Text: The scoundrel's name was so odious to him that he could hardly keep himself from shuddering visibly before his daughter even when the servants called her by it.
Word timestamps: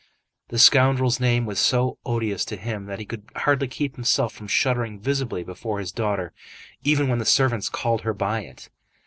The 0.47 0.57
scoundrel's 0.57 1.19
name 1.19 1.45
was 1.45 1.59
so 1.59 1.99
odious 2.07 2.43
to 2.45 2.57
him 2.57 2.87
that 2.87 2.97
he 2.97 3.05
could 3.05 3.25
hardly 3.35 3.67
keep 3.67 3.93
himself 3.93 4.33
from 4.33 4.47
shuddering 4.47 4.99
visibly 4.99 5.43
before 5.43 5.77
his 5.77 5.91
daughter 5.91 6.33
even 6.83 7.07
when 7.07 7.19
the 7.19 7.23
servants 7.23 7.69
called 7.69 8.01
her 8.01 8.15
by 8.15 8.39
it. 8.45 8.71